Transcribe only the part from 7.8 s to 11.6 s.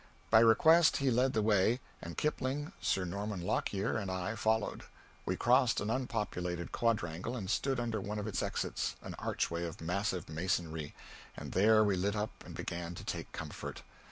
one of its exits an archway of massive masonry and